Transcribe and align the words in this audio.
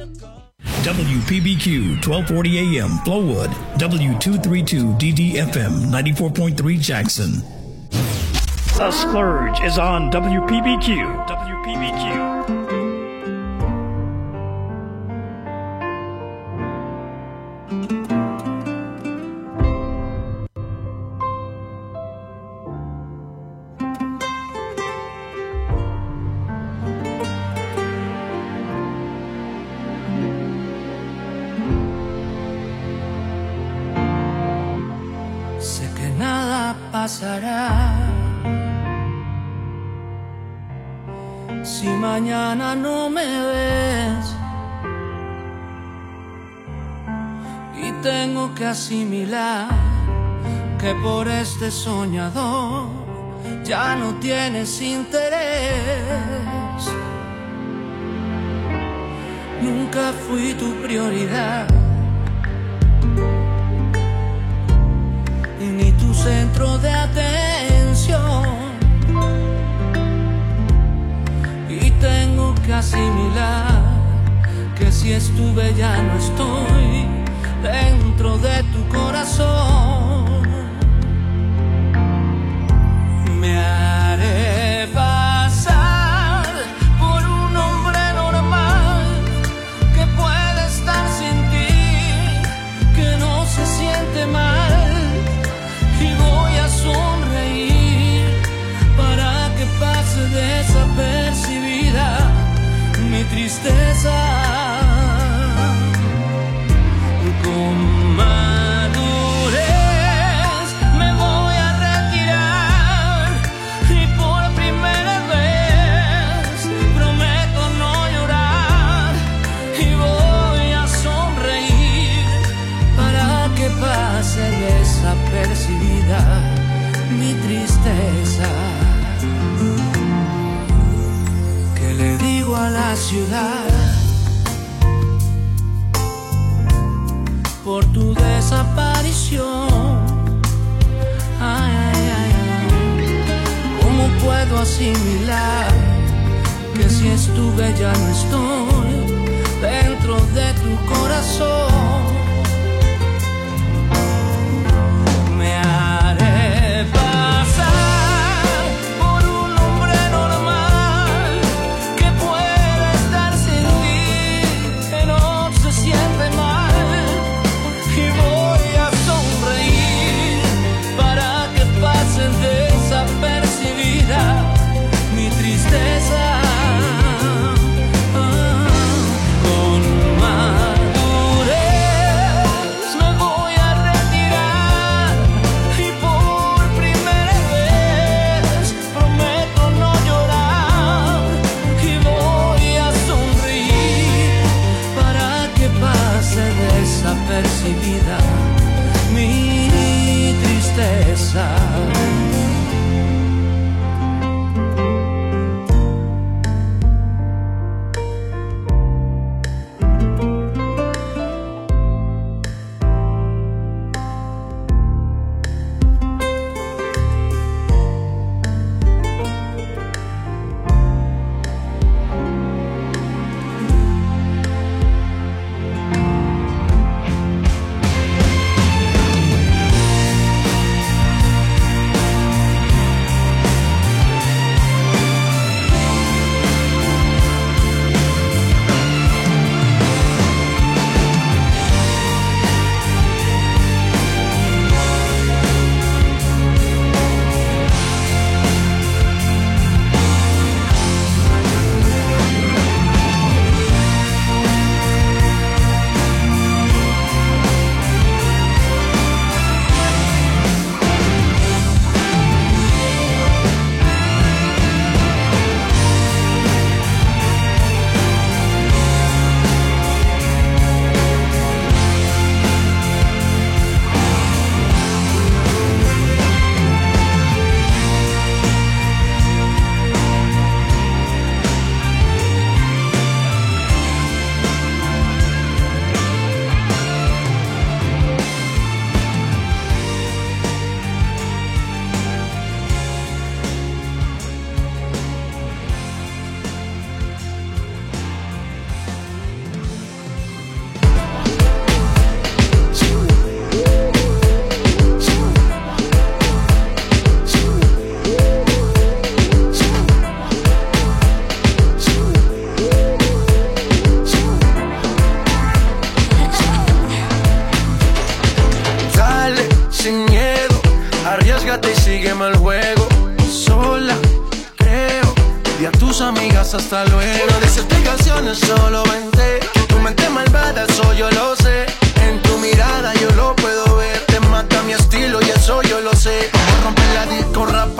WPBQ 0.00 2.00
1240 2.00 2.56
AM 2.58 2.88
Flowwood, 3.04 3.52
W232 3.76 4.96
DDFM 4.98 5.92
94.3 5.92 6.80
Jackson. 6.80 7.32
The 8.78 8.90
Splurge 8.90 9.60
is 9.60 9.76
on 9.76 10.10
WPBQ. 10.10 11.26
WPBQ. 11.28 12.09
soñador, 51.84 52.88
ya 53.64 53.96
no 53.96 54.14
tienes 54.20 54.82
interés. 54.82 55.40
Nunca 59.62 60.12
fui 60.24 60.52
tu 60.54 60.74
prioridad. 60.82 61.66
Ni 65.78 65.92
tu 65.92 66.12
centro 66.12 66.76
de 66.78 66.90
atención. 66.90 68.44
Y 71.68 71.90
tengo 71.92 72.54
que 72.66 72.74
asimilar 72.74 73.80
que 74.78 74.92
si 74.92 75.12
estuve 75.12 75.72
ya 75.74 75.96
no 76.02 76.14
estoy 76.24 77.06
dentro 77.62 78.36
de 78.36 78.62
tu 78.64 78.86
corazón. 78.88 79.79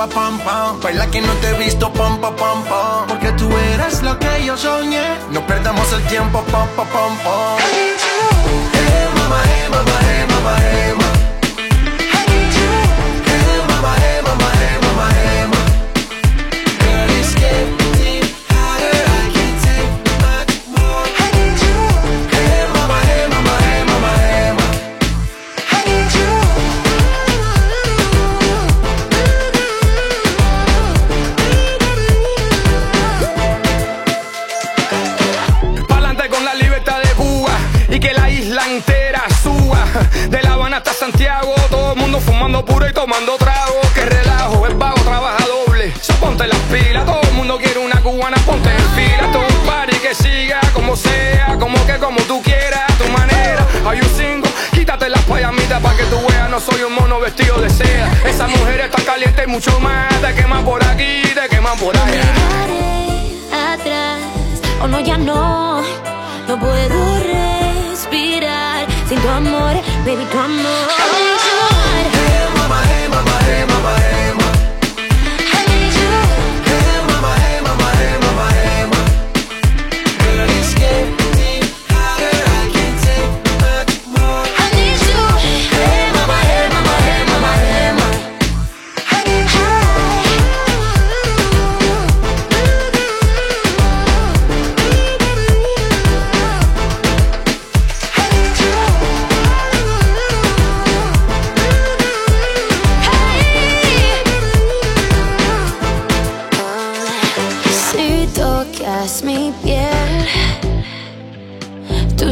pa 0.00 0.06
pam 0.06 0.38
pam. 0.38 0.80
Baila 0.80 1.06
que 1.10 1.20
no 1.20 1.32
te 1.40 1.48
he 1.50 1.58
visto 1.58 1.92
pam 1.92 2.18
pa 2.22 2.30
pam 2.40 2.62
pam. 2.70 3.06
Porque 3.08 3.32
tú 3.32 3.46
eres 3.72 4.02
lo 4.02 4.18
que 4.18 4.44
yo 4.46 4.56
soñé. 4.56 5.06
No 5.30 5.40
perdamos 5.46 5.92
el 5.92 6.02
tiempo 6.04 6.42
pam 6.52 6.68
pa 6.76 6.84
pam 6.84 7.12
pam. 7.24 7.58
Hey, 8.76 9.06
mama, 9.16 9.40
hey, 9.50 9.64
mama, 9.74 9.96
hey, 10.06 10.24
mama, 10.32 10.54
hey, 10.60 10.99
Santiago, 41.10 41.56
todo 41.68 41.94
el 41.94 41.98
mundo 41.98 42.20
fumando 42.20 42.64
puro 42.64 42.88
y 42.88 42.92
tomando 42.92 43.36
trago. 43.36 43.80
Que 43.94 44.04
relajo, 44.04 44.64
el 44.64 44.74
vago 44.74 45.00
trabaja 45.02 45.44
doble. 45.44 45.92
So, 46.00 46.12
ponte 46.14 46.46
las 46.46 46.58
pilas, 46.70 47.04
todo 47.04 47.20
el 47.22 47.32
mundo 47.32 47.58
quiere 47.58 47.80
una 47.80 48.00
cubana, 48.00 48.36
ponte 48.46 48.68
en 48.70 48.88
fila. 48.94 49.28
Todo 49.32 49.42
un 49.42 49.66
party 49.66 49.96
que 49.96 50.14
siga 50.14 50.60
como 50.72 50.94
sea, 50.94 51.56
como 51.58 51.84
que 51.84 51.94
como 51.94 52.20
tú 52.22 52.40
quieras, 52.42 52.82
a 52.88 52.92
tu 52.94 53.08
manera. 53.10 53.66
Hay 53.88 53.98
un 53.98 54.08
single, 54.16 54.48
quítate 54.72 55.08
las 55.08 55.22
payamitas 55.22 55.82
para 55.82 55.96
que 55.96 56.04
tú 56.04 56.16
veas, 56.28 56.48
no 56.48 56.60
soy 56.60 56.82
un 56.82 56.94
mono 56.94 57.18
vestido 57.18 57.60
de 57.60 57.70
seda. 57.70 58.08
Esa 58.24 58.46
mujer 58.46 58.78
está 58.82 59.02
caliente 59.02 59.42
y 59.42 59.46
mucho 59.48 59.80
más. 59.80 60.08
Te 60.20 60.32
queman 60.32 60.64
por 60.64 60.84
aquí, 60.84 61.22
te 61.34 61.48
queman 61.48 61.76
por 61.76 61.96
allá. 61.96 62.22
No 63.50 63.72
atrás, 63.72 64.20
o 64.80 64.84
oh 64.84 64.86
no, 64.86 65.00
ya 65.00 65.18
no, 65.18 65.82
no 66.46 66.60
puedo 66.60 67.18
respirar 67.18 68.89
sin 69.10 69.20
tu 69.20 69.28
amor, 69.28 69.74
baby, 70.04 70.24
tu 70.30 70.38
amor. 70.38 72.19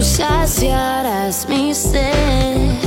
saciarás 0.02 1.46
mi 1.48 1.74
sed. 1.74 2.77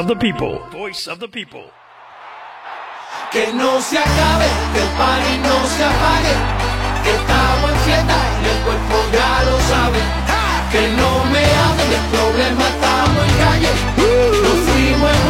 of 0.00 0.06
the 0.06 0.16
people. 0.16 0.58
Voice 0.72 1.06
of 1.06 1.20
the 1.20 1.28
people. 1.28 1.64
Que 3.30 3.52
no 3.52 3.80
se 3.82 3.98
acabe, 3.98 4.48
que 4.72 4.80
el 4.80 4.88
party 4.96 5.34
no 5.44 5.56
se 5.74 5.84
apague. 5.84 6.34
Que 7.04 7.12
estamos 7.20 7.70
en 7.70 7.78
fiesta 7.84 8.18
y 8.42 8.46
el 8.48 8.58
cuerpo 8.64 8.96
ya 9.12 9.32
lo 9.44 9.56
sabe. 9.72 10.00
Que 10.72 10.82
no 11.00 11.10
me 11.32 11.44
hablen 11.64 11.90
de 11.94 12.00
problemas, 12.16 12.68
estamos 12.74 13.22
en 13.28 13.34
calle. 13.44 13.70
Nos 14.42 14.58
fuimos 14.68 15.29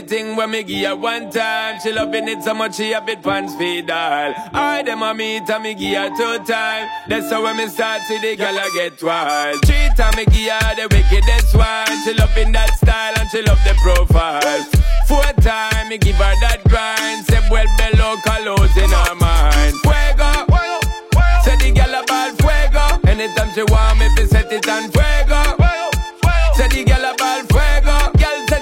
To 0.00 0.06
the 0.06 0.14
thing 0.14 0.36
when 0.36 0.50
me 0.50 0.62
give 0.62 0.88
her 0.88 0.96
one 0.96 1.30
time. 1.30 1.80
She 1.80 1.92
loving 1.92 2.28
it 2.28 2.42
so 2.42 2.54
much 2.54 2.76
she 2.76 2.92
a 2.92 3.00
bit 3.00 3.22
pants 3.22 3.54
feed 3.56 3.90
all. 3.90 4.34
I 4.52 4.82
dem 4.82 5.02
a 5.02 5.14
meet 5.14 5.48
and 5.48 5.62
me 5.62 5.74
give 5.74 5.96
her 5.96 6.08
two 6.10 6.44
time. 6.44 6.88
That's 7.08 7.30
how 7.30 7.42
when 7.42 7.56
me 7.56 7.68
start 7.68 8.02
see 8.02 8.18
the 8.18 8.36
girl 8.36 8.58
I 8.58 8.70
get 8.74 9.02
wild. 9.02 9.64
Three 9.64 9.88
time 9.96 10.14
me 10.16 10.24
give 10.26 10.52
her 10.52 10.74
the 10.76 10.88
wickedest 10.90 11.54
one. 11.54 11.86
She 12.04 12.14
loving 12.14 12.52
that 12.52 12.74
style 12.76 13.14
and 13.18 13.28
she 13.30 13.42
love 13.42 13.60
the 13.64 13.74
profile. 13.82 14.62
Four 15.08 15.32
time 15.42 15.88
me 15.88 15.98
give 15.98 16.16
her 16.16 16.34
that 16.42 16.60
grind. 16.68 17.24
Say 17.26 17.40
well 17.50 17.66
below 17.78 18.16
colors 18.24 18.76
in 18.76 18.90
her 18.90 19.14
mind. 19.16 19.74
Fuego. 19.82 20.30
Say 21.44 21.56
the 21.56 21.72
girl 21.72 21.94
about 22.02 22.36
fuego. 22.40 23.08
Anytime 23.08 23.50
she 23.54 23.62
want 23.64 23.98
me, 23.98 24.08
be 24.16 24.26
set 24.26 24.52
it 24.52 24.68
on 24.68 24.90
fuego. 24.90 25.40
Say 26.54 26.68
the 26.68 26.84
girl 26.84 27.14
about 27.14 27.48
fuego. 27.48 27.69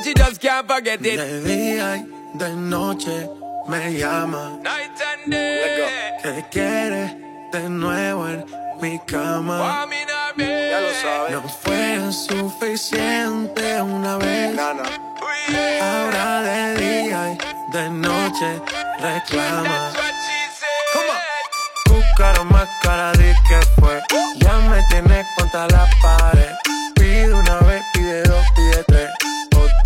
She 0.09 0.15
just 0.15 0.41
can't 0.41 0.67
forget 0.67 1.05
it. 1.05 1.19
De 1.19 1.41
día 1.43 1.97
y 1.97 2.39
de 2.39 2.55
noche 2.55 3.29
me 3.69 3.93
llama. 3.99 4.59
Night 4.63 5.01
and 5.11 5.33
day. 5.33 6.19
Que 6.23 6.45
quiere 6.51 7.17
de 7.53 7.69
nuevo 7.69 8.29
en 8.29 8.45
mi 8.81 8.99
cama. 9.07 9.87
Ya 10.37 10.81
lo 10.81 10.93
sabes. 11.03 11.33
No 11.33 11.49
fue 11.49 12.13
suficiente 12.13 13.83
una 13.83 14.17
vez. 14.17 14.59
Ahora 15.81 16.43
de 16.43 16.75
día 16.77 17.33
y 17.33 17.73
de 17.73 17.91
noche 17.91 18.63
reclama. 19.01 19.93
Buscaron 21.87 22.49
más 22.49 22.69
cara 22.83 23.13
de 23.13 23.35
que 23.49 23.61
fue. 23.81 24.01
Ya 24.39 24.59
me 24.71 24.83
tienes 24.91 25.27
contra 25.37 25.67
la 25.69 25.89
pared. 26.03 26.53
Pide 26.95 27.33
una 27.33 27.59
vez, 27.61 27.83
pide 27.93 28.23
dos, 28.23 28.45
pide 28.57 28.85
tres 28.87 29.18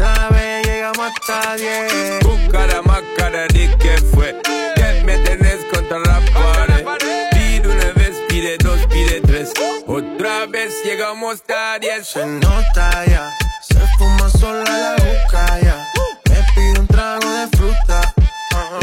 otra 0.02 0.30
vez 0.30 0.66
llegamos 0.66 1.12
hasta 1.12 1.56
10. 1.56 2.21
Busca 2.25 2.82
más 2.82 3.02
cara 3.16 3.47
de 3.47 3.76
que 3.78 3.97
fue. 4.12 4.37
Que 4.75 5.02
me 5.04 5.16
tenés 5.18 5.64
contra 5.73 5.99
la 6.00 6.21
pared. 6.35 6.85
Pide 7.30 7.68
una 7.68 7.92
vez, 7.92 8.16
pide 8.28 8.59
dos, 8.59 8.80
pide 8.88 9.21
tres. 9.21 9.52
Otra 9.87 10.47
vez 10.47 10.73
llegamos 10.85 11.35
hasta 11.35 11.78
10. 11.78 12.06
Se 12.06 12.26
nota 12.26 13.04
ya, 13.06 13.30
se 13.68 13.78
fuma 13.97 14.28
sola 14.30 14.64
la 14.64 14.92
boca 14.92 15.61
ya. 15.61 15.87
Me 16.28 16.37
pide 16.54 16.80
un 16.80 16.87
trago 16.88 17.30
de 17.30 17.56
fruta. 17.56 18.14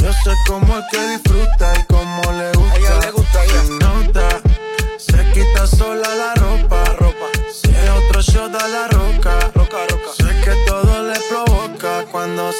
Yo 0.01 0.13
sé 0.13 0.31
cómo 0.47 0.77
es 0.77 0.85
que 0.91 1.07
disfruta 1.07 1.73
y 1.77 1.83
cómo 1.85 2.31
le 2.31 2.47
gusta. 2.47 2.58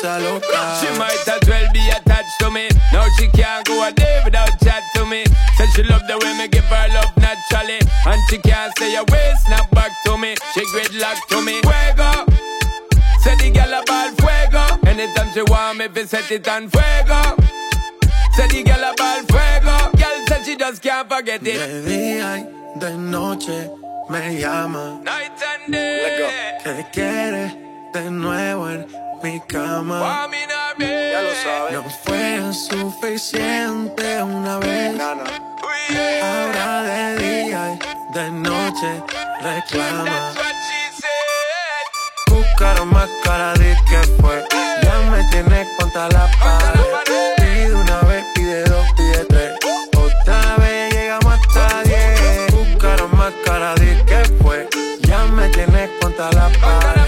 Se 0.02 0.08
aloca. 0.08 0.80
She 0.80 0.90
might 0.98 1.28
as 1.28 1.48
well 1.48 1.68
be 1.74 1.90
attached 1.90 2.40
to 2.40 2.50
me. 2.52 2.70
Now 2.94 3.06
she 3.18 3.28
can't 3.30 3.66
go 3.66 3.84
a 3.84 3.92
day 3.92 4.22
without 4.24 4.52
chat 4.64 4.84
to 4.96 5.06
me. 5.06 5.24
Said 5.58 5.70
she 5.76 5.84
love 5.84 6.06
the 6.08 6.18
way 6.18 6.38
me 6.38 6.48
give 6.48 6.66
her 6.66 6.88
love 6.94 7.12
naturally. 7.18 7.80
And 8.06 8.22
she 8.30 8.38
can't 8.40 8.72
stay 8.78 8.96
away, 8.96 9.34
snap 9.46 9.70
back 9.72 9.92
to 10.06 10.18
me. 10.18 10.36
She 10.54 10.62
gridlock 10.72 11.20
to 11.30 11.42
me. 11.42 11.62
Fuego. 11.62 12.26
Say 13.24 13.36
the 13.36 13.52
girl 13.52 13.74
about 13.82 14.16
fuego. 14.20 14.64
Anytime 14.88 15.30
she 15.34 15.44
want 15.44 15.78
me, 15.78 15.88
fi 15.90 16.06
set 16.06 16.32
it 16.32 16.48
on 16.48 16.70
fuego. 16.70 17.22
Say 18.36 18.48
the 18.48 18.64
girl 18.64 18.84
about 18.94 19.28
fuego. 19.28 19.76
Girl 19.98 20.18
said 20.28 20.46
she 20.46 20.56
just 20.56 20.82
can't 20.82 21.10
forget 21.10 21.42
it. 21.46 21.60
De 21.60 21.82
día 21.84 22.38
y 22.38 22.80
de 22.80 22.98
noche 22.98 23.70
me 24.10 24.40
llama. 24.40 25.02
Night 25.04 25.42
and 25.44 25.74
day. 25.74 26.58
Que 26.64 26.86
quiere 26.92 27.69
de 28.00 28.12
nuevo 28.12 28.70
en 28.70 28.88
mi 29.22 29.42
cama. 29.42 30.30
Ya 30.80 31.22
lo 31.22 31.34
sabes. 31.44 31.74
No 31.74 31.84
fue 32.06 32.54
suficiente 32.54 34.24
una 34.24 34.58
vez. 34.58 35.00
Ahora 36.24 36.84
de 36.84 37.18
día 37.18 37.74
y 37.74 38.14
de 38.14 38.32
noche 38.32 39.04
reclama. 39.42 40.34
Buscaron 42.28 42.90
más 42.90 43.10
cara 43.24 43.54
de 43.56 43.76
que 43.90 43.98
fue. 44.22 44.46
Ya 44.84 45.00
me 45.12 45.24
tienes 45.32 45.68
contra 45.78 46.08
la 46.10 46.32
pared. 46.42 46.80
Pide 47.36 47.74
una 47.74 48.00
vez, 48.02 48.24
pide 48.34 48.64
dos, 48.64 48.86
pide 48.96 49.26
tres. 49.26 49.52
Otra 49.98 50.56
vez 50.58 50.94
llegamos 50.94 51.34
hasta 51.34 51.84
diez. 51.84 52.52
Buscaron 52.52 53.18
más 53.18 53.34
cara 53.44 53.76
de 53.76 54.06
que 54.06 54.24
fue. 54.42 54.70
Ya 55.02 55.26
me 55.26 55.50
tienes 55.50 55.90
contra 56.00 56.32
la 56.32 56.50
pared. 56.62 56.99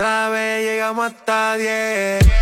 Otra 0.00 0.30
vez 0.30 0.64
llegamos 0.64 1.12
hasta 1.12 1.56
10. 1.58 2.39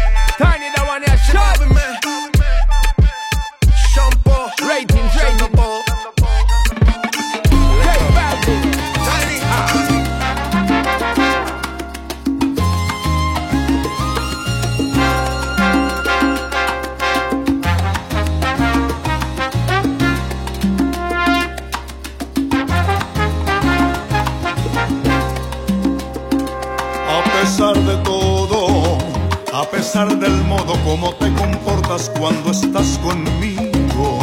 A 29.69 29.71
pesar 29.71 30.19
del 30.19 30.45
modo 30.45 30.73
como 30.83 31.13
te 31.15 31.31
comportas 31.35 32.11
cuando 32.19 32.53
estás 32.53 32.99
conmigo. 32.99 34.19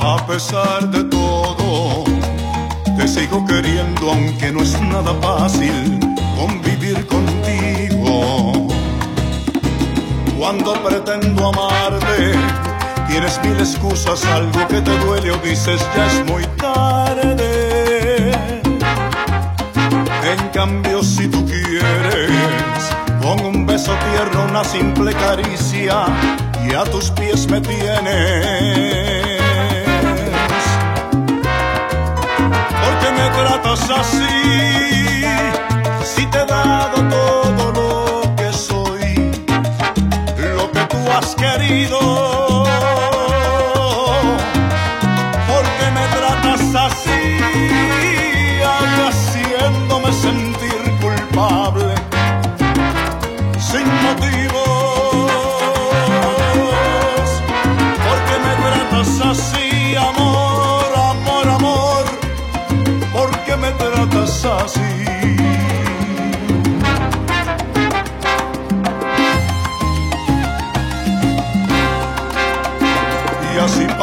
A 0.00 0.26
pesar 0.26 0.90
de 0.90 1.04
todo, 1.04 2.04
te 2.96 3.06
sigo 3.06 3.44
queriendo 3.44 4.10
aunque 4.10 4.50
no 4.50 4.62
es 4.62 4.80
nada 4.80 5.14
fácil 5.20 6.00
convivir 6.36 7.06
contigo. 7.06 8.66
Cuando 10.38 10.72
pretendo 10.82 11.48
amarte, 11.48 12.32
tienes 13.08 13.38
mil 13.44 13.58
excusas, 13.58 14.24
algo 14.24 14.66
que 14.68 14.80
te 14.80 14.98
duele 14.98 15.32
o 15.32 15.36
dices 15.38 15.80
ya 15.94 16.06
es 16.06 16.30
muy 16.30 16.44
tarde. 16.56 16.75
Simple 24.76 25.12
caricia, 25.14 26.06
y 26.68 26.74
a 26.74 26.84
tus 26.84 27.10
pies 27.10 27.48
me 27.50 27.60
tienes. 27.60 29.40
Porque 32.82 33.08
me 33.18 33.26
tratas 33.38 33.90
así, 34.00 35.22
si 36.14 36.26
te 36.26 36.38
he 36.38 36.46
dado 36.46 36.96
todo 37.08 37.35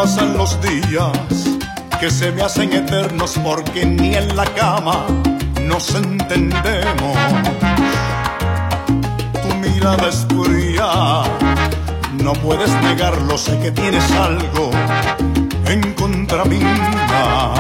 pasan 0.04 0.36
los 0.38 0.60
días 0.60 1.58
que 1.98 2.12
se 2.12 2.30
me 2.34 2.42
hacen 2.42 2.74
eternos 2.74 3.40
porque 3.42 3.86
ni 3.86 4.14
en 4.14 4.36
la 4.36 4.44
cama 4.44 5.06
nos 5.62 5.96
entendemos. 5.96 7.18
Tu 9.42 9.56
mirada 9.64 10.10
es 10.10 10.28
fría, 10.28 11.24
no 12.22 12.34
puedes 12.34 12.70
negarlo, 12.82 13.38
sé 13.38 13.58
que 13.60 13.72
tienes 13.72 14.12
algo 14.12 14.72
en 15.68 15.94
contra 15.94 16.44
mía. 16.44 17.54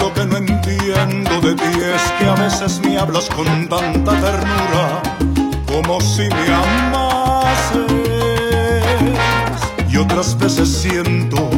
Lo 0.00 0.12
que 0.12 0.24
no 0.26 0.38
entiendo 0.38 1.40
de 1.40 1.54
ti 1.54 1.72
es 1.94 2.02
que 2.18 2.26
a 2.26 2.34
veces 2.34 2.80
me 2.84 2.98
hablas 2.98 3.28
con 3.30 3.68
tanta 3.68 4.10
ternura 4.10 5.02
como 5.68 6.00
si 6.00 6.22
me 6.22 6.52
amases 6.52 8.13
muchas 10.24 10.38
veces 10.38 10.68
siento 10.68 11.50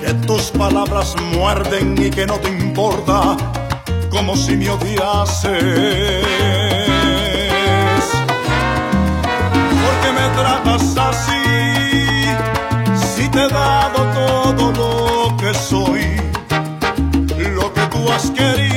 que 0.00 0.14
tus 0.26 0.50
palabras 0.52 1.14
muerden 1.34 1.94
y 2.02 2.08
que 2.08 2.26
no 2.26 2.38
te 2.38 2.48
importa 2.48 3.36
como 4.08 4.36
si 4.36 4.56
me 4.56 4.70
odiases. 4.70 6.24
Porque 9.84 10.12
me 10.14 10.28
tratas 10.34 10.96
así, 10.96 11.42
si 13.16 13.28
te 13.28 13.44
he 13.44 13.48
dado 13.48 14.06
todo 14.14 14.72
lo 14.72 15.36
que 15.36 15.52
soy, 15.52 16.16
lo 17.54 17.72
que 17.74 17.82
tú 17.90 18.10
has 18.10 18.30
querido. 18.30 18.69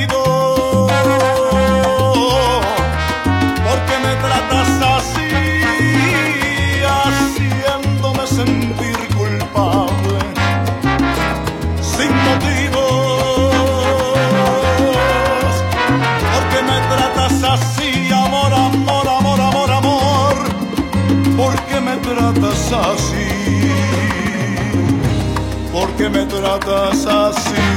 que 26.03 26.09
me 26.09 26.25
tratas 26.25 27.05
así. 27.05 27.72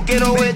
No 0.00 0.06
quiero 0.06 0.34
verte. 0.34 0.49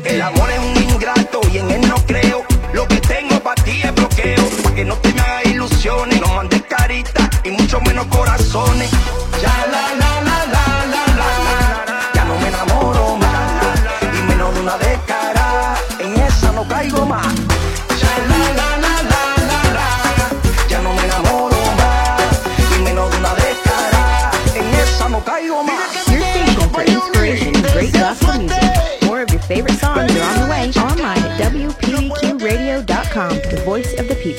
Quiero 34.24 34.38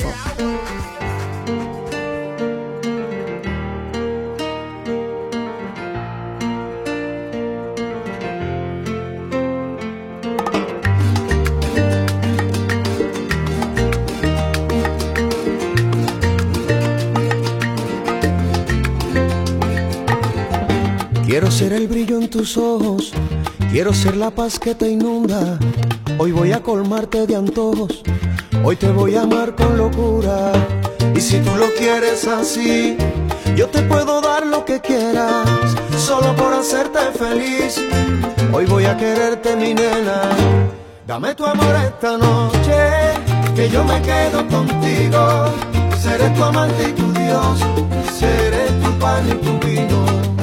ser 21.52 21.72
el 21.72 21.86
brillo 21.86 22.20
en 22.20 22.28
tus 22.28 22.56
ojos, 22.56 23.12
quiero 23.70 23.94
ser 23.94 24.16
la 24.16 24.32
paz 24.32 24.58
que 24.58 24.74
te 24.74 24.90
inunda. 24.90 25.60
Hoy 26.18 26.32
voy 26.32 26.50
a 26.50 26.60
colmarte 26.60 27.26
de 27.28 27.36
antojos, 27.36 28.02
hoy 28.66 28.74
te 28.74 28.90
voy 28.90 29.14
a 29.14 29.22
amar 29.22 29.54
con 29.54 29.78
locura. 29.78 30.52
Y 31.14 31.20
si 31.20 31.38
tú 31.38 31.54
lo 31.54 31.66
quieres 31.78 32.26
así, 32.26 32.96
yo 33.54 33.68
te 33.68 33.80
puedo 33.82 34.20
dar 34.20 34.44
lo 34.44 34.64
que 34.64 34.80
quieras, 34.80 35.46
solo 35.96 36.34
por 36.34 36.52
hacerte 36.52 36.98
feliz. 37.16 37.80
Hoy 38.52 38.66
voy 38.66 38.86
a 38.86 38.96
quererte, 38.96 39.54
mi 39.54 39.72
nena. 39.72 40.20
Dame 41.06 41.34
tu 41.36 41.44
amor 41.44 41.76
esta 41.76 42.18
noche, 42.18 42.78
que 43.54 43.70
yo 43.70 43.84
me 43.84 44.02
quedo 44.02 44.46
contigo. 44.48 45.46
Seré 45.96 46.28
tu 46.30 46.42
amante 46.42 46.88
y 46.88 46.92
tu 46.92 47.12
Dios, 47.12 47.60
seré 48.18 48.66
tu 48.82 48.90
pan 48.98 49.28
y 49.28 49.34
tu 49.34 49.58
vino. 49.64 50.35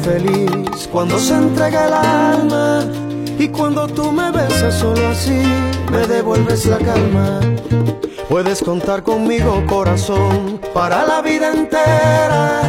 Feliz 0.00 0.88
cuando 0.90 1.18
se 1.18 1.34
entrega 1.34 1.86
el 1.86 1.92
alma 1.94 2.84
y 3.38 3.48
cuando 3.48 3.86
tú 3.86 4.12
me 4.12 4.30
besas 4.30 4.74
solo 4.74 5.08
así 5.08 5.42
me 5.90 6.06
devuelves 6.06 6.66
la 6.66 6.78
calma. 6.78 7.40
Puedes 8.28 8.62
contar 8.62 9.02
conmigo 9.02 9.64
corazón 9.66 10.60
para 10.72 11.04
la 11.04 11.20
vida 11.20 11.52
entera 11.52 12.62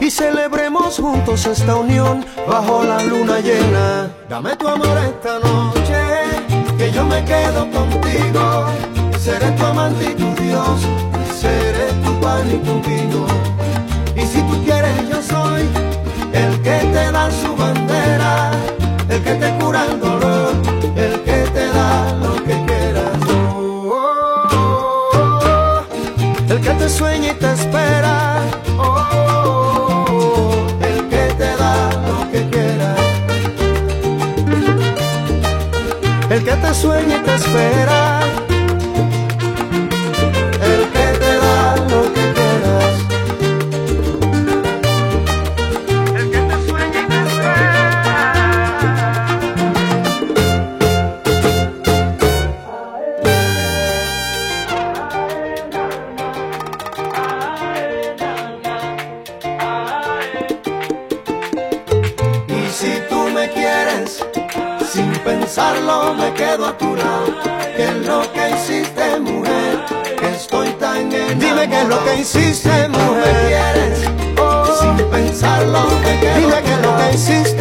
y 0.00 0.10
celebremos 0.10 0.98
juntos 0.98 1.46
esta 1.46 1.76
unión 1.76 2.24
bajo 2.48 2.84
la 2.84 3.02
luna 3.02 3.40
llena. 3.40 4.10
Dame 4.28 4.56
tu 4.56 4.68
amor 4.68 4.96
esta 4.98 5.38
noche 5.40 6.00
que 6.78 6.92
yo 6.92 7.04
me 7.04 7.24
quedo 7.24 7.68
contigo. 7.70 8.66
Seré 9.18 9.50
tu 9.52 9.64
amante 9.64 10.12
y 10.12 10.14
tu 10.14 10.42
Dios, 10.42 10.80
seré 11.38 11.92
tu 12.04 12.20
pan 12.20 12.48
y 12.50 12.58
tu 12.58 12.80
vino. 12.88 13.26
Y 14.16 14.26
si 14.26 14.40
tú 14.42 14.64
quieres, 14.64 15.08
yo 15.10 15.22
soy 15.22 15.89
el 16.40 16.62
que 16.62 16.78
te 16.94 17.12
da 17.12 17.30
su 17.30 17.54
bandera, 17.56 18.52
el 19.08 19.22
que 19.22 19.34
te 19.34 19.48
cura 19.58 19.84
el 19.90 20.00
dolor, 20.00 20.52
el 20.96 21.14
que 21.26 21.38
te 21.56 21.66
da 21.78 22.12
lo 22.22 22.34
que 22.46 22.56
quieras. 22.68 23.16
Oh, 23.28 23.92
oh, 23.92 25.08
oh, 25.34 26.52
el 26.52 26.60
que 26.60 26.70
te 26.70 26.88
sueña 26.88 27.28
y 27.32 27.34
te 27.34 27.52
espera. 27.52 28.16
El 30.90 31.08
que 31.12 31.24
te 31.40 31.50
da 31.62 31.74
lo 32.08 32.18
que 32.32 32.40
quieras. 32.52 32.98
El 36.30 36.44
que 36.44 36.54
te 36.62 36.74
sueña 36.74 37.16
y 37.16 37.22
te 37.26 37.34
espera. 37.34 37.99
Qué 71.70 71.80
es 71.82 71.88
lo 71.88 72.04
que 72.04 72.16
hiciste, 72.16 72.88
mujer. 72.88 73.94
sin 74.80 74.96
pensarlo 75.10 75.86
Dime 76.36 76.62
qué 76.62 76.72
es 76.72 76.82
lo 76.82 76.96
que 76.96 77.14
hiciste, 77.14 77.59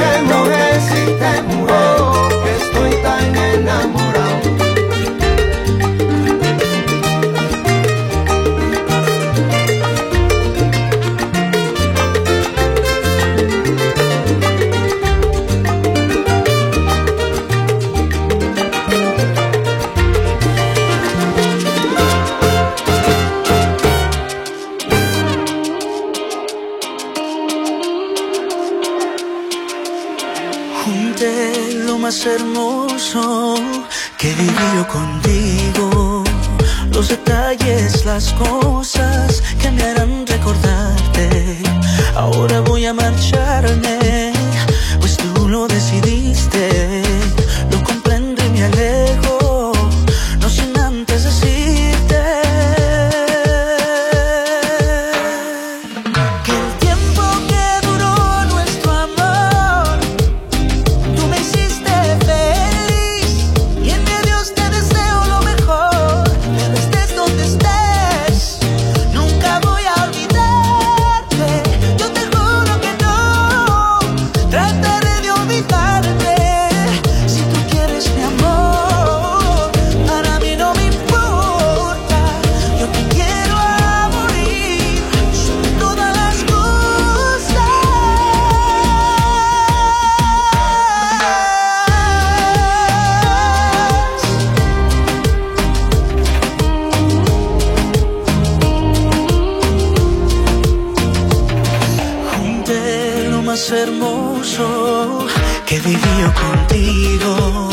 más 103.50 103.72
hermoso 103.72 105.26
que 105.66 105.80
vivió 105.80 106.32
contigo. 106.36 107.70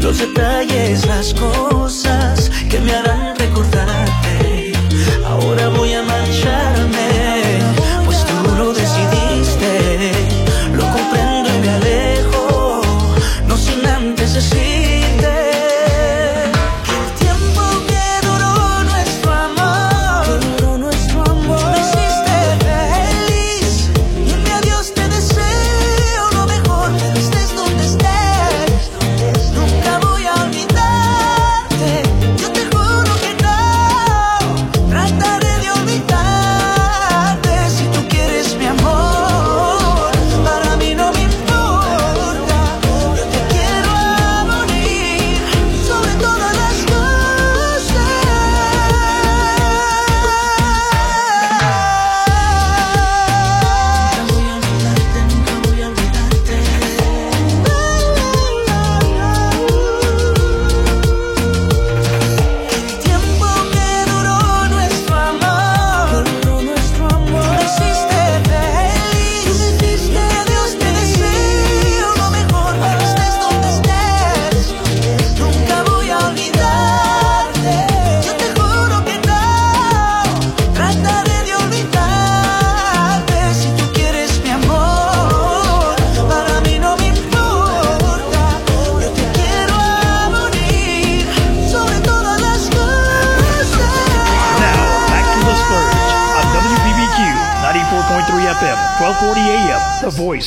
Los 0.00 0.16
detalles, 0.20 1.04
las 1.04 1.34
cosas 1.34 2.50
que 2.70 2.80
me 2.80 2.94
harán 2.94 3.36
recordarte. 3.36 4.72
Ahora 5.26 5.68
voy 5.68 5.92
a 5.92 6.02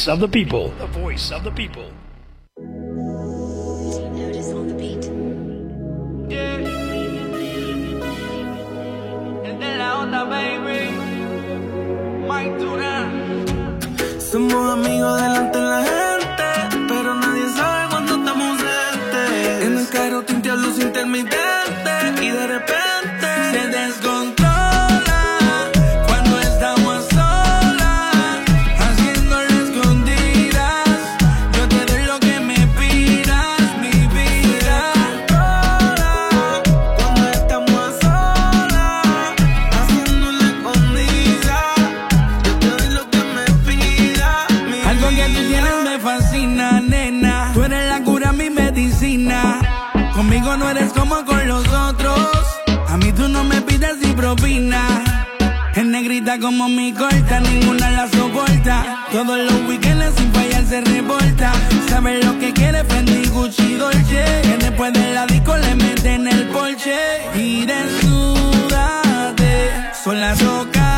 voice 0.06 0.14
of 0.14 0.20
the 0.20 0.28
people. 0.28 0.70
The 0.78 0.86
voice 0.86 1.32
of 1.32 1.44
the 1.44 1.52
people. 1.52 1.92
Notice 4.14 4.52
on 4.54 4.68
the 4.68 4.76
beat. 4.76 5.04
Yeah. 6.30 6.76
Some 14.20 14.48
more 14.50 14.75
Como 56.42 56.68
mi 56.68 56.92
corta, 56.92 57.40
ninguna 57.40 57.92
la 57.92 58.10
soporta. 58.10 59.06
Todos 59.12 59.38
los 59.40 59.70
weekends 59.70 60.16
sin 60.18 60.34
fallar 60.34 60.66
se 60.66 60.82
revolta. 60.82 61.54
Sabe 61.90 62.22
lo 62.22 62.38
que 62.40 62.52
quiere 62.52 62.84
Fendi, 62.84 63.26
Gucci, 63.30 63.76
Dolce. 63.76 64.42
Que 64.44 64.58
después 64.60 64.92
de 64.94 65.14
la 65.14 65.26
disco 65.28 65.56
le 65.56 65.76
meten 65.76 66.28
el 66.28 66.48
Porsche. 66.50 66.98
Y 67.36 67.66
desnúdate, 67.66 69.46
sola 70.04 70.36
soca 70.36 70.95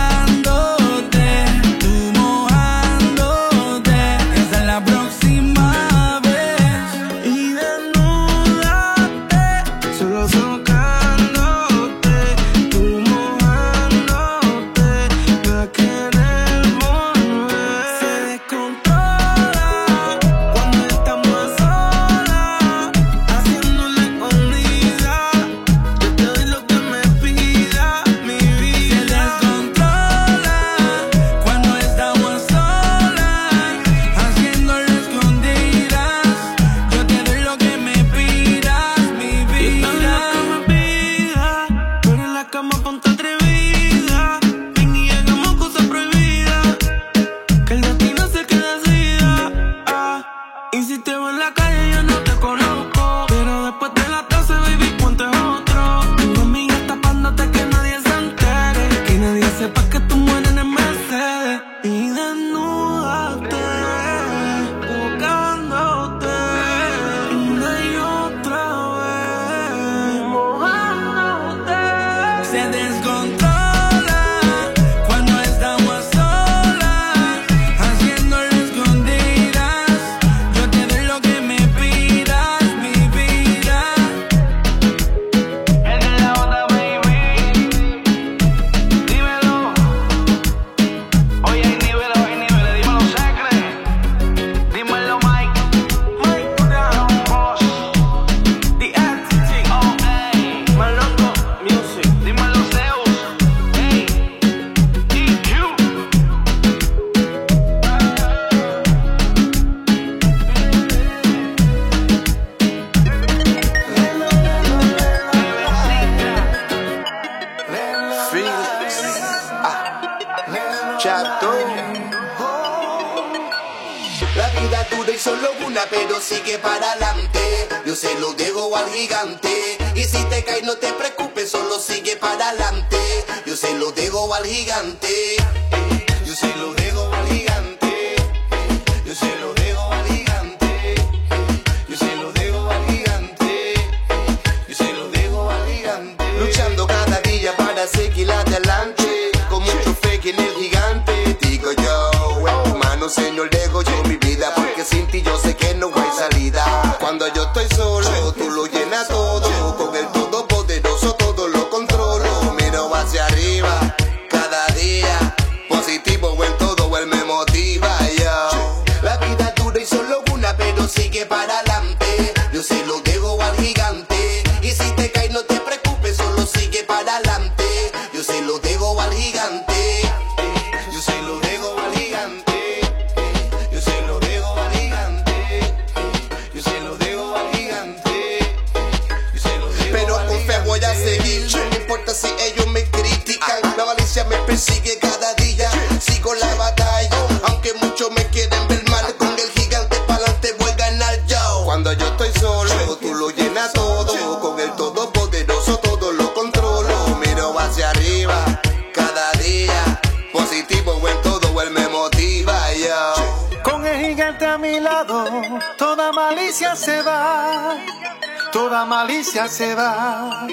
se 219.58 219.74
va, 219.74 220.48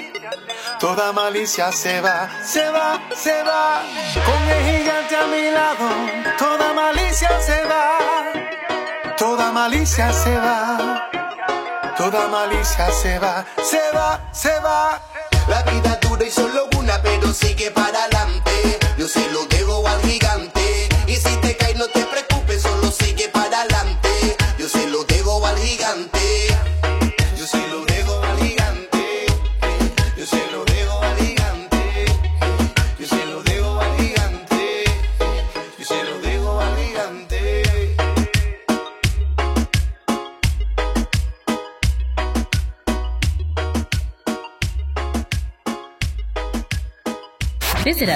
toda 0.79 1.13
malicia 1.13 1.71
se 1.71 2.01
va, 2.01 2.27
se 2.43 2.71
va, 2.71 2.99
se 3.15 3.43
va. 3.43 3.83
Con 4.25 4.49
el 4.49 4.61
gigante 4.65 5.15
a 5.15 5.27
mi 5.27 5.51
lado, 5.51 5.87
toda 6.39 6.73
malicia 6.73 7.29
se 7.39 7.63
va, 7.65 7.99
toda 9.15 9.51
malicia 9.51 10.11
se 10.11 10.35
va, 10.35 11.07
toda 11.95 12.27
malicia 12.29 12.89
se 12.91 13.19
va, 13.19 13.45
se 13.63 13.91
va, 13.93 14.19
se 14.31 14.59
va. 14.61 14.99
La 15.49 15.61
vida 15.61 15.99
dura 16.01 16.25
y 16.25 16.31
solo 16.31 16.67
una, 16.75 16.99
pero 17.03 17.31
sigue 17.31 17.69
para 17.69 18.05
adelante. 18.05 18.79
Yo 18.97 19.07
sé 19.07 19.29
lo 19.31 19.47
que 19.47 19.54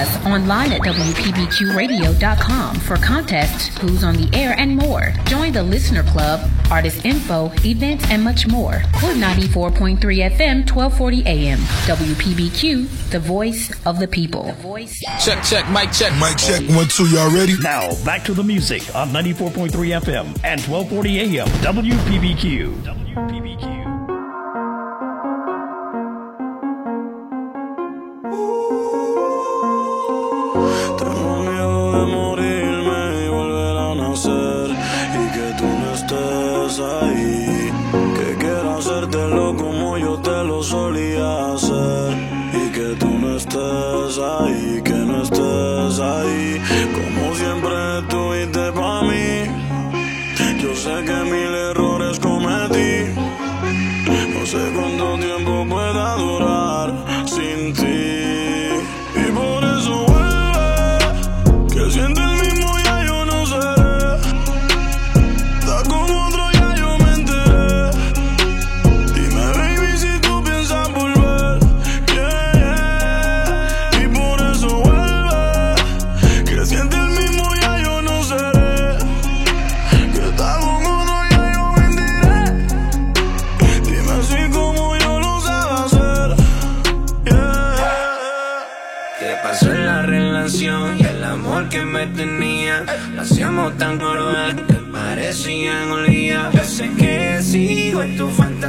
us 0.00 0.26
online 0.26 0.72
at 0.72 0.80
WPBQradio.com 0.80 2.76
for 2.76 2.96
contests, 2.96 3.76
who's 3.78 4.02
on 4.02 4.16
the 4.16 4.28
air, 4.36 4.54
and 4.58 4.74
more. 4.76 5.12
Join 5.26 5.52
the 5.52 5.62
Listener 5.62 6.02
Club, 6.02 6.40
artist 6.70 7.04
info, 7.04 7.52
events, 7.64 8.04
and 8.10 8.24
much 8.24 8.46
more. 8.46 8.82
Club 8.94 9.16
94.3 9.16 9.98
FM, 9.98 10.70
1240 10.70 11.26
AM. 11.26 11.58
WPBQ, 11.58 13.10
the 13.10 13.20
voice 13.20 13.70
of 13.86 13.98
the 13.98 14.08
people. 14.08 14.44
The 14.44 14.52
voice. 14.54 14.98
Check, 15.22 15.44
check, 15.44 15.70
mic 15.70 15.92
check. 15.92 16.12
Mic 16.18 16.36
check, 16.38 16.62
one, 16.74 16.88
two, 16.88 17.06
y'all 17.08 17.32
ready? 17.32 17.54
Now, 17.62 17.90
back 18.04 18.24
to 18.24 18.34
the 18.34 18.44
music 18.44 18.82
on 18.94 19.10
94.3 19.10 19.70
FM 20.00 20.26
and 20.44 20.60
1240 20.62 21.38
AM. 21.38 21.48
WPBQ. 21.48 22.72
WPBQ. 22.82 23.79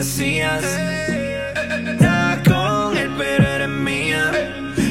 hacías. 0.02 0.64
Nada 1.99 2.41
con 2.43 2.97
él, 2.97 3.12
pero 3.18 3.47
eres 3.47 3.70
mía. 3.70 4.32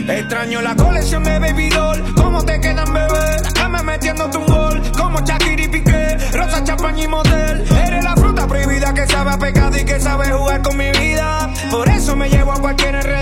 Extraño 0.08 0.62
la 0.62 0.76
colección 0.76 1.24
de 1.24 1.38
Baby 1.38 1.68
Doll. 1.70 2.14
¿Cómo 2.14 2.44
te 2.44 2.60
quedan, 2.60 2.92
bebé? 2.92 3.36
Dame 3.54 3.82
metiéndote 3.82 4.38
un 4.38 4.46
gol. 4.46 4.80
Como 4.96 5.20
Shakira 5.20 5.64
y 5.64 5.68
Piqué, 5.68 6.16
Rosa, 6.32 6.62
Champaña 6.62 7.04
y 7.04 7.08
Model. 7.08 7.64
Eres 7.86 8.04
la 8.04 8.14
fruta 8.14 8.46
prohibida 8.46 8.94
que 8.94 9.06
sabe 9.06 9.30
a 9.32 9.38
pecado 9.38 9.76
y 9.78 9.84
que 9.84 9.98
sabe 9.98 10.30
jugar 10.30 10.62
con 10.62 10.76
mi 10.76 10.90
vida. 10.92 11.52
Por 11.70 11.88
eso 11.88 12.14
me 12.14 12.28
llevo 12.28 12.52
a 12.52 12.60
cualquier 12.60 12.94
enredo 12.94 13.19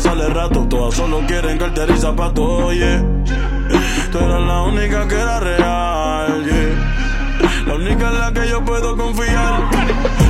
pasarle 0.00 0.28
rato. 0.28 0.66
Todas 0.68 0.94
solo 0.94 1.20
quieren 1.26 1.58
cartera 1.58 1.94
y 1.94 1.98
zapatos, 1.98 2.62
oye. 2.64 3.04
Tú 4.10 4.18
eras 4.18 4.40
la 4.40 4.62
única 4.62 5.06
que 5.06 5.14
era 5.14 5.40
real, 5.40 6.44
yeah. 6.44 7.66
La 7.66 7.74
única 7.74 8.08
en 8.08 8.18
la 8.18 8.32
que 8.32 8.48
yo 8.48 8.64
puedo 8.64 8.96
confiar. 8.96 9.68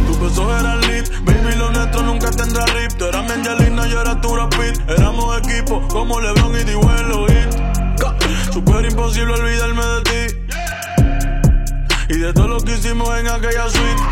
Tu 0.06 0.18
beso 0.18 0.58
era 0.58 0.76
lit, 0.76 1.08
baby, 1.24 1.56
lo 1.56 1.70
nuestro 1.70 2.02
nunca 2.02 2.30
tendrá 2.30 2.64
rip. 2.66 2.92
Tú 2.98 3.04
eras 3.06 3.24
mi 3.24 3.30
Angelina, 3.30 3.86
yo 3.86 4.00
era 4.00 4.20
tu 4.20 4.34
Rapid. 4.34 4.80
Éramos 4.88 5.38
equipo 5.38 5.86
como 5.88 6.20
LeBron 6.20 6.56
y 6.60 6.64
Dibuelo 6.64 7.26
Hit. 7.28 8.52
Super 8.52 8.84
imposible 8.84 9.34
olvidarme 9.34 9.84
de 9.84 10.02
ti. 10.02 10.36
Y 12.08 12.18
de 12.18 12.32
todo 12.32 12.48
lo 12.48 12.60
que 12.60 12.72
hicimos 12.72 13.08
en 13.18 13.28
aquella 13.28 13.68
suite. 13.68 14.02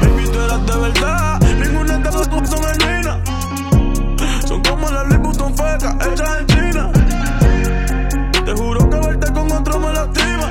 Baby, 0.00 0.24
tú 0.32 0.40
eras 0.40 0.66
de 0.66 0.76
verdad. 0.76 1.40
Ninguna 1.40 1.98
de 1.98 2.04
las 2.04 2.28
dos 2.28 2.50
son 2.50 2.64
genuinas. 2.64 3.35
Son 5.46 5.54
fecas, 5.56 5.94
hechas 6.04 6.40
en 6.40 6.46
China. 6.48 6.90
Te 8.44 8.52
juro 8.52 8.90
que 8.90 8.96
verte 8.98 9.32
con 9.32 9.52
otro 9.52 9.78
me 9.78 9.92
lastima. 9.92 10.50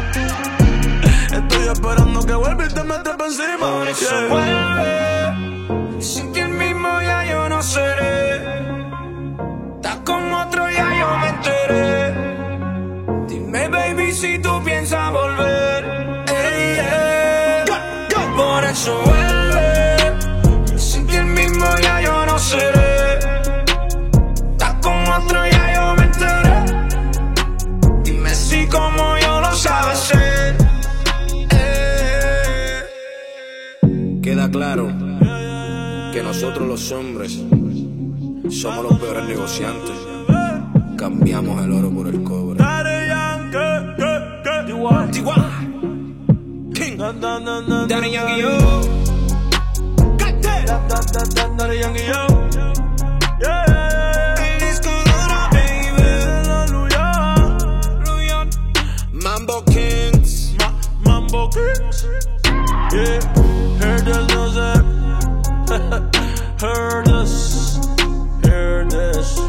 Estoy 1.34 1.68
esperando 1.74 2.26
que 2.26 2.34
vuelva 2.34 2.66
y 2.66 2.70
te 2.70 2.84
metes 2.84 3.14
por 3.18 3.26
encima. 3.28 3.72
Por 3.80 3.88
eso 3.90 4.06
Yeah. 4.10 4.30
vuelve. 4.30 6.02
Sin 6.02 6.32
ti 6.32 6.40
el 6.40 6.48
mismo 6.50 6.88
ya 7.02 7.26
yo 7.26 7.50
no 7.50 7.62
seré. 7.62 8.36
Estás 9.76 9.98
con 10.06 10.34
otro 10.34 10.70
ya 10.72 10.88
yo 11.00 11.18
me 11.18 11.28
enteré. 11.28 12.14
Dime, 13.28 13.68
baby, 13.68 14.14
si 14.14 14.40
tú 14.40 14.55
nosotros 36.56 36.68
los 36.68 36.92
hombres 36.94 37.34
somos 38.50 38.84
los 38.84 39.00
peores 39.00 39.28
negociantes. 39.28 39.92
Cambiamos 40.98 41.62
el 41.62 41.72
oro 41.74 41.90
por 41.92 42.08
el 42.08 42.24
cobre. 42.24 42.64
King. 46.74 46.98
Daddy 46.98 48.12
Yankee, 48.12 48.42
yo. 48.42 48.82
Daddy 51.58 51.80
Yankee, 51.80 52.06
yo. 52.08 52.28
Yeah. 53.42 54.36
El 54.38 54.60
disco 54.60 54.90
duro, 54.90 55.38
baby. 55.52 56.04
Mambo 59.12 59.64
Kings. 59.66 60.56
Mambo 61.04 61.50
Kings. 61.50 62.08
Yeah. 62.94 63.35
Heard 66.58 67.06
this. 67.08 67.78
Heard 68.46 68.90
this. 68.90 69.40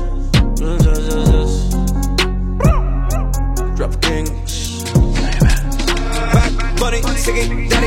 Bunny, 6.80 7.00
singing, 7.16 7.68
Daddy 7.68 7.86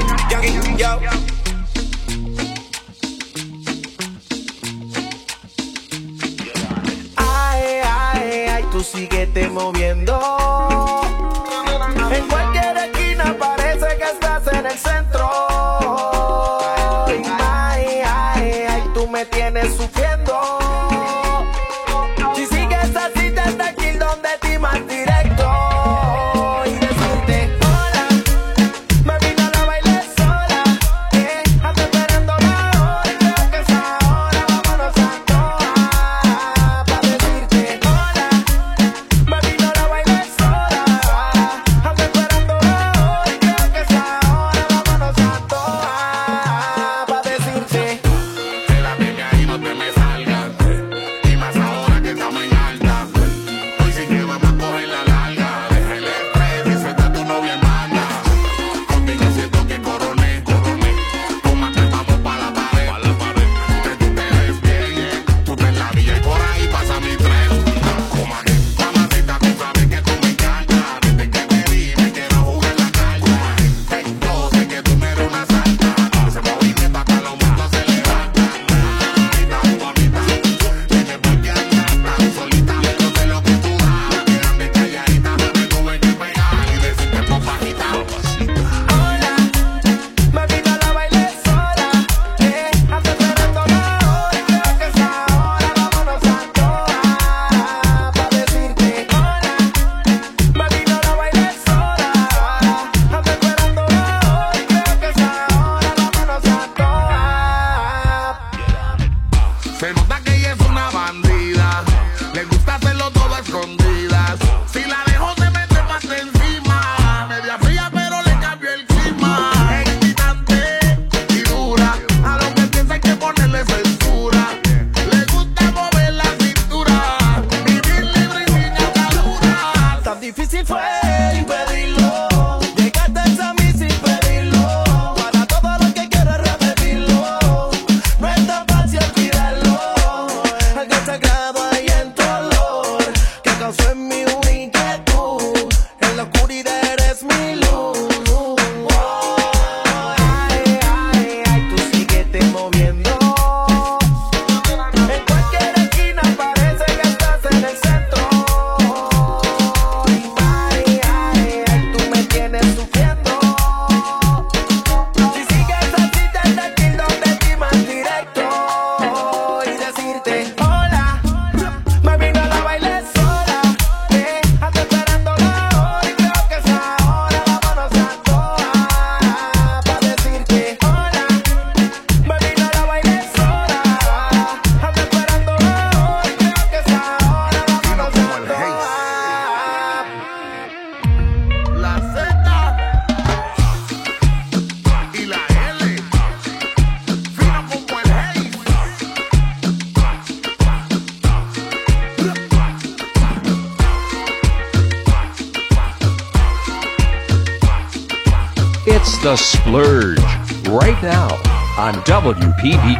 yo. 0.77 0.99
Ay, 7.17 7.81
ay, 7.83 8.47
ay, 8.47 8.63
tú 8.71 8.81
síguete 8.81 9.49
moviendo. 9.49 10.18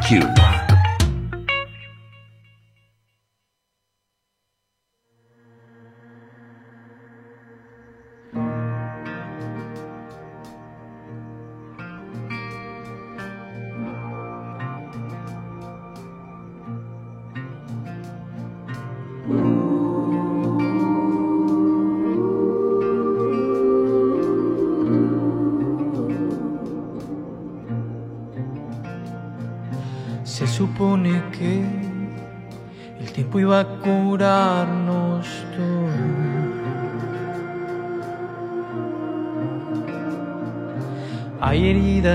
Cube. 0.10 0.38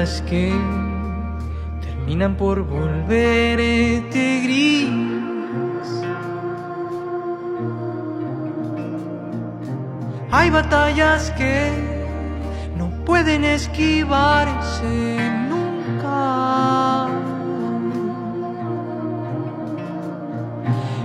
Que 0.04 0.52
terminan 1.80 2.36
por 2.36 2.62
volverte 2.62 4.42
gris. 4.44 4.90
Hay 10.30 10.50
batallas 10.50 11.30
que 11.38 11.70
no 12.76 12.90
pueden 13.06 13.44
esquivarse 13.44 15.16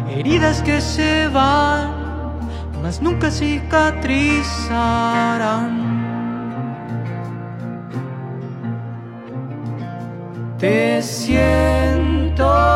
heridas 0.09 0.61
que 0.61 0.81
se 0.81 1.29
van, 1.29 1.93
mas 2.81 3.01
nunca 3.01 3.31
cicatrizarán. 3.31 5.98
Te 10.59 11.01
siento 11.01 12.68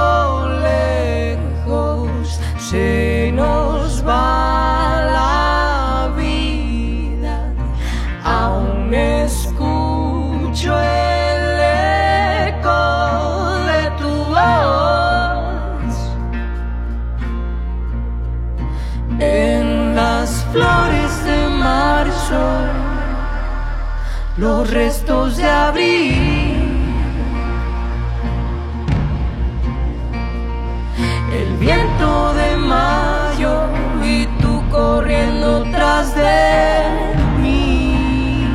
de 36.16 37.16
mí. 37.42 38.48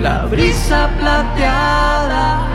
La 0.00 0.26
brisa 0.26 0.90
plateada 0.98 2.46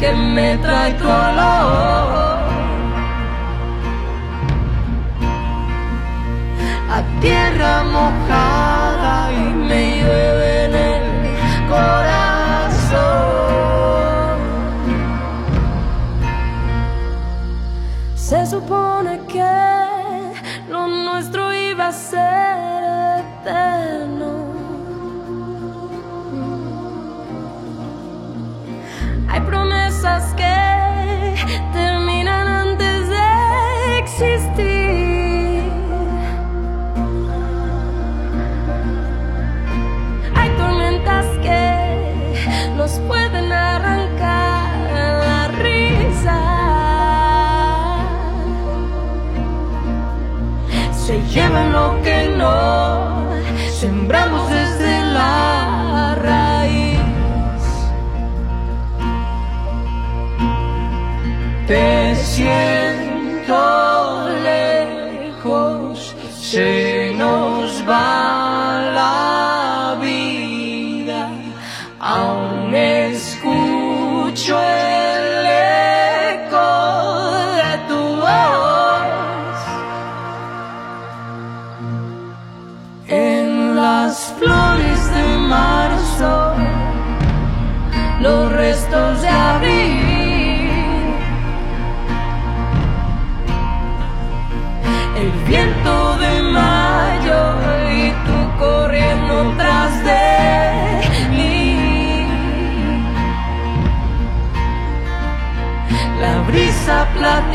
que 0.00 0.12
me 0.12 0.58
trae 0.58 0.92
tu 0.94 1.08
olor. 1.08 2.26
tierra 7.20 7.82
mojada 7.84 9.32
y 9.32 9.52
me 9.68 10.00
llueve 10.00 10.64
en 10.66 10.74
el 10.74 11.02
corazón. 11.68 12.96
Se 18.14 18.46
supone 18.46 19.15
Se 51.06 51.22
llevan 51.28 51.72
lo 51.72 52.02
que 52.02 52.28
no. 52.36 53.30
Sembramos 53.70 54.50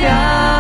brisa 0.02 0.51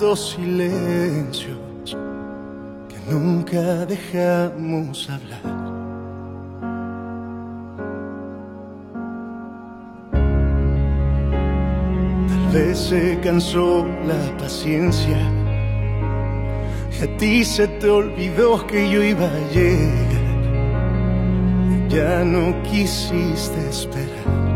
tantos 0.00 0.30
silencios 0.30 1.58
que 2.88 3.12
nunca 3.12 3.84
dejamos 3.84 5.10
hablar. 5.10 5.42
Tal 12.28 12.52
vez 12.52 12.78
se 12.78 13.20
cansó 13.22 13.86
la 14.06 14.38
paciencia 14.38 15.18
y 16.98 17.04
a 17.04 17.16
ti 17.18 17.44
se 17.44 17.68
te 17.68 17.90
olvidó 17.90 18.66
que 18.66 18.88
yo 18.88 19.02
iba 19.02 19.26
a 19.26 19.52
llegar. 19.52 20.30
Ya 21.90 22.24
no 22.24 22.62
quisiste 22.62 23.68
esperar. 23.68 24.49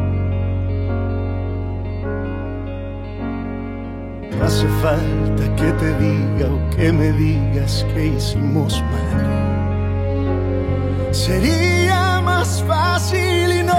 Hace 4.45 4.67
falta 4.83 5.45
que 5.57 5.73
te 5.73 5.95
diga 5.99 6.53
o 6.53 6.71
que 6.77 6.93
me 6.93 7.13
digas 7.13 7.87
que 7.95 8.09
hicimos 8.09 8.83
mal. 8.93 9.25
Sería 11.13 12.21
más 12.21 12.63
fácil 12.69 13.53
y 13.61 13.63
no, 13.63 13.75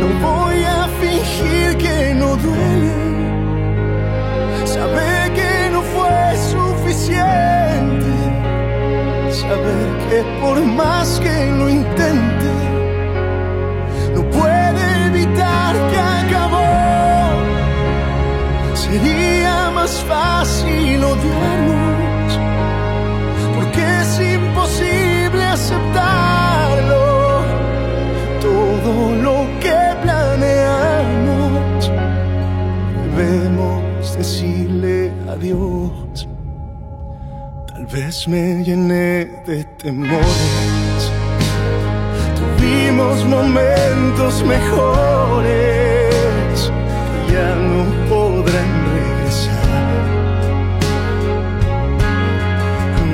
no 0.00 0.08
voy 0.26 0.64
a 0.64 0.88
fingir 1.00 1.76
que 1.78 2.12
no 2.14 2.34
duele. 2.38 3.09
vez 37.92 38.28
me 38.28 38.62
llené 38.62 39.26
de 39.46 39.64
temores. 39.64 41.12
Tuvimos 42.38 43.24
momentos 43.24 44.44
mejores 44.44 45.70
ya 47.32 47.54
no 47.54 47.84
podrán 48.08 48.72
regresar. 48.94 49.98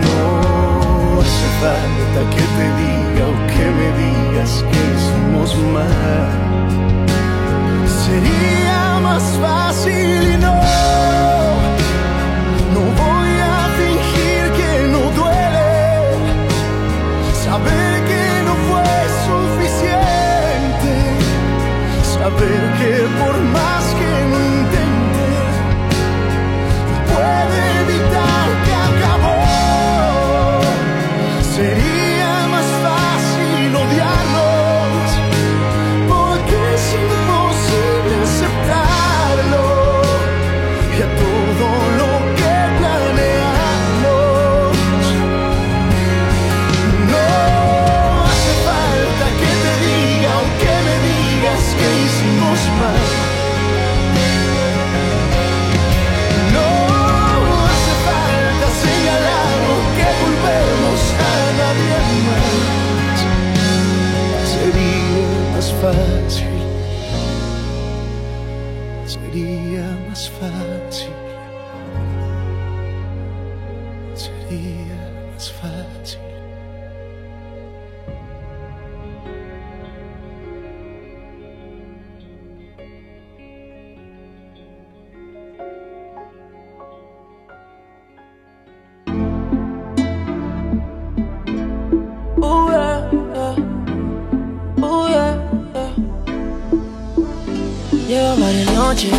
No 0.02 1.20
hace 1.20 1.48
falta 1.60 2.20
que 2.34 2.44
te 2.56 2.66
diga 2.80 3.24
o 3.28 3.34
que 3.52 3.64
me 3.78 3.88
digas 4.02 4.52
que 4.70 4.84
somos 5.06 5.50
mal. 5.74 6.30
Sería 8.04 8.80
más 9.00 9.24
fácil 9.40 10.34
y 10.34 10.36
no. 10.36 11.35
ver 22.40 22.64
que 22.78 22.92
por 23.18 23.36
más 23.56 23.84
que 23.98 24.10
lo 24.30 24.38
intente, 24.58 25.28
puede 27.12 27.75
facile, 65.92 66.66
seria 69.06 69.84
más 70.08 70.28
facile. 70.30 71.15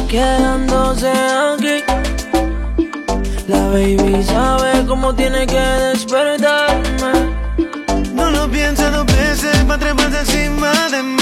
quedándose 0.08 1.10
aquí. 1.10 1.84
La 3.48 3.68
baby 3.68 4.24
sabe 4.24 4.86
cómo 4.88 5.14
tiene 5.14 5.46
que 5.46 5.60
despertarme. 5.60 7.36
No 8.14 8.32
lo 8.32 8.50
pienses 8.50 8.92
dos 8.92 9.06
veces 9.06 9.56
para 9.66 9.90
encima 9.90 10.72
de 10.90 11.04
mí. 11.04 11.17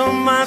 on 0.00 0.24
my 0.24 0.39